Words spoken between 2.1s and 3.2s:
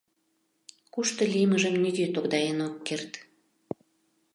тогдаен ок керт.